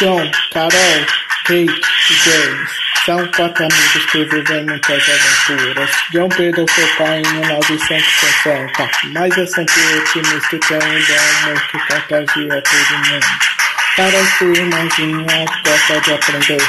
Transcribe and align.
John, 0.00 0.30
Carol, 0.50 1.06
Kate 1.44 1.52
e 1.52 2.14
James 2.24 2.70
são 3.04 3.18
quatro 3.36 3.64
amigos 3.64 4.06
que 4.06 4.24
vivem 4.24 4.64
muitas 4.64 5.02
aventuras. 5.06 5.90
John 6.12 6.28
perdeu 6.30 6.66
seu 6.74 6.88
pai 6.96 7.18
em 7.18 7.32
1960, 7.34 8.90
mas 9.12 9.36
é 9.36 9.44
sempre 9.44 9.98
otimista 9.98 10.56
e 10.56 10.58
tem 10.58 10.78
um 10.78 10.80
bom 10.80 11.50
humor 11.50 11.60
que 11.68 11.78
contagia 11.78 12.62
todo 12.62 13.10
mundo. 13.10 13.26
Carol, 13.96 14.24
sua 14.38 14.56
irmãzinha, 14.56 15.44
gosta 15.66 16.00
de 16.00 16.12
aprender, 16.14 16.62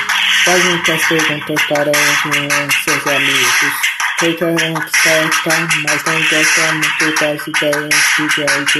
faz 0.43 0.65
muitas 0.65 1.05
perguntas 1.05 1.63
para 1.69 1.89
os 1.89 2.83
seus 2.83 3.07
amigos. 3.07 3.73
Kate 4.19 4.43
é 4.43 4.47
muito 4.47 4.91
certa, 5.03 5.69
mas 5.87 6.03
não 6.03 6.21
gosta 6.21 6.73
muito 6.73 7.21
das 7.21 7.47
ideias 7.47 7.89
de 8.17 8.27
James. 8.35 8.71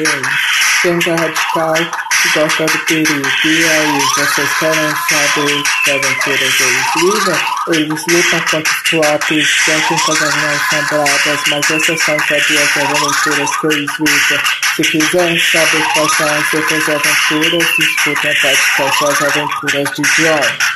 James 0.84 1.08
é 1.08 1.16
radical 1.16 2.11
gosta 2.30 2.66
do 2.66 2.80
perigo. 2.86 3.32
E 3.46 3.66
aí, 3.66 4.00
vocês 4.16 4.50
querem 4.60 4.94
saber 5.10 5.64
que 5.84 5.92
aventuras 5.92 6.60
eles 6.60 6.86
vivem? 6.96 7.40
Eles 7.70 8.02
lutam 8.08 8.40
contra 8.52 8.74
os 8.74 8.90
flops, 8.90 9.66
tentam 9.66 9.98
fazer 9.98 10.36
não 10.38 10.56
assombradas, 10.56 11.40
mas 11.48 11.72
essas 11.72 12.04
são 12.04 12.18
só 12.20 12.36
duas 12.48 12.78
aventuras 12.78 13.56
que 13.58 13.68
eles 13.68 13.92
vivem. 13.98 14.40
Se 14.76 14.84
quiserem 14.84 15.40
saber 15.40 15.84
quais 15.94 16.14
são 16.16 16.28
as 16.28 16.54
outras 16.54 16.90
aventuras, 16.90 17.80
escutem 17.80 18.32
a 18.32 18.42
podcast 18.42 19.04
As 19.04 19.22
Aventuras 19.22 19.92
de 19.96 20.02
John. 20.02 20.71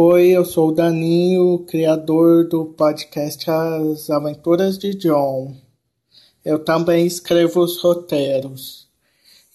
Oi, 0.00 0.28
eu 0.28 0.44
sou 0.44 0.68
o 0.68 0.72
Daninho, 0.72 1.66
criador 1.66 2.46
do 2.46 2.66
podcast 2.66 3.50
As 3.50 4.08
Aventuras 4.08 4.78
de 4.78 4.94
John. 4.94 5.56
Eu 6.44 6.64
também 6.64 7.04
escrevo 7.04 7.60
os 7.60 7.82
roteiros. 7.82 8.88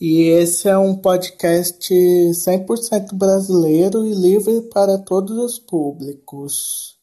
E 0.02 0.24
esse 0.24 0.68
é 0.68 0.78
um 0.78 0.98
podcast 0.98 1.94
100% 1.94 3.14
brasileiro 3.14 4.06
e 4.06 4.14
livre 4.14 4.64
para 4.64 4.98
todos 4.98 5.38
os 5.38 5.60
públicos. 5.60 6.98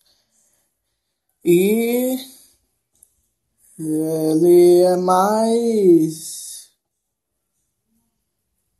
E 1.42 2.18
ele 3.78 4.82
é 4.82 4.98
mais 4.98 6.68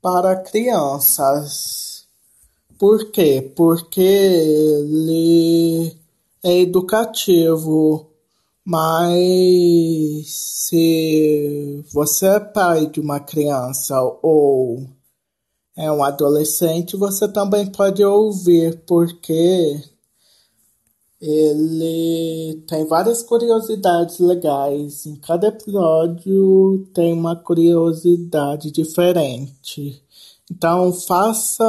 para 0.03 0.37
crianças. 0.37 1.90
Por 2.81 3.11
quê? 3.11 3.53
Porque 3.55 4.01
ele 4.01 5.95
é 6.43 6.61
educativo, 6.61 8.07
mas 8.65 10.27
se 10.31 11.85
você 11.93 12.27
é 12.29 12.41
pai 12.41 12.87
de 12.87 12.99
uma 12.99 13.21
criança 13.21 14.01
ou 14.23 14.89
é 15.77 15.93
um 15.93 16.03
adolescente, 16.03 16.97
você 16.97 17.29
também 17.31 17.67
pode 17.67 18.03
ouvir, 18.03 18.83
porque 18.87 19.79
ele 21.21 22.65
tem 22.67 22.87
várias 22.87 23.23
curiosidades 23.23 24.19
legais. 24.21 25.05
Em 25.05 25.17
cada 25.17 25.49
episódio 25.49 26.89
tem 26.95 27.13
uma 27.13 27.37
curiosidade 27.37 28.71
diferente. 28.71 30.03
Então 30.51 30.93
faça 30.93 31.65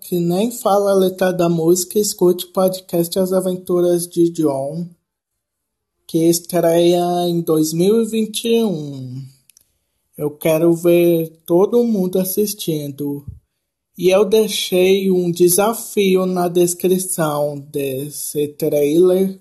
que 0.00 0.18
nem 0.18 0.50
fala 0.50 0.92
a 0.92 0.94
letra 0.94 1.32
da 1.32 1.50
música 1.50 1.98
escute 1.98 2.46
o 2.46 2.52
podcast 2.52 3.18
As 3.18 3.30
Aventuras 3.30 4.08
de 4.08 4.30
John, 4.30 4.88
que 6.06 6.24
estreia 6.24 7.28
em 7.28 7.42
2021. 7.42 9.22
Eu 10.16 10.30
quero 10.30 10.72
ver 10.72 11.42
todo 11.44 11.84
mundo 11.84 12.18
assistindo. 12.18 13.22
E 13.98 14.08
eu 14.08 14.24
deixei 14.24 15.10
um 15.10 15.30
desafio 15.30 16.24
na 16.24 16.48
descrição 16.48 17.58
desse 17.58 18.48
trailer 18.48 19.38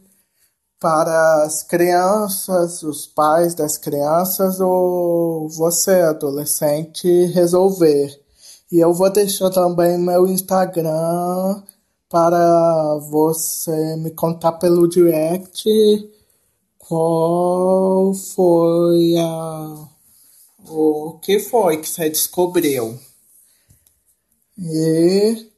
para 0.80 1.44
as 1.44 1.63
crianças, 1.63 2.84
os 2.84 3.07
pais 3.07 3.56
das 3.56 3.78
crianças 3.78 4.59
ou 4.59 5.47
você, 5.50 6.02
adolescente, 6.02 7.07
resolver. 7.28 8.25
E 8.72 8.80
eu 8.80 8.94
vou 8.94 9.12
deixar 9.12 9.50
também 9.52 9.98
meu 9.98 10.28
Instagram 10.28 11.64
para 12.09 12.98
você 13.09 13.96
me 13.98 14.12
contar 14.12 14.53
pelo 14.53 14.88
direct 14.88 15.70
qual 16.78 18.14
foi 18.14 19.18
a 19.18 19.88
o 20.68 21.20
que 21.22 21.40
foi 21.40 21.78
que 21.78 21.88
você 21.88 22.09
descobriu. 22.09 23.00
E 24.58 25.52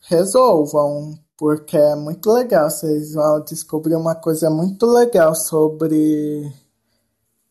resolvam, 0.00 1.18
porque 1.36 1.76
é 1.76 1.96
muito 1.96 2.30
legal. 2.30 2.70
Vocês 2.70 3.14
vão 3.14 3.40
descobrir 3.42 3.96
uma 3.96 4.14
coisa 4.14 4.50
muito 4.50 4.86
legal 4.86 5.34
sobre 5.34 6.52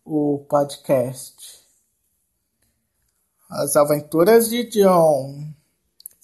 o 0.05 0.45
podcast. 0.49 1.60
As 3.53 3.75
Aventuras 3.75 4.47
de 4.47 4.63
John. 4.69 5.43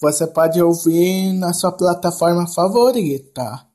Você 0.00 0.26
pode 0.26 0.62
ouvir 0.62 1.34
na 1.34 1.52
sua 1.52 1.70
plataforma 1.70 2.46
favorita. 2.46 3.67